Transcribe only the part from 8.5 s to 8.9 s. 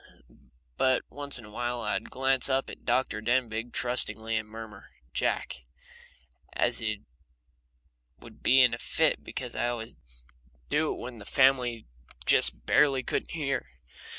in a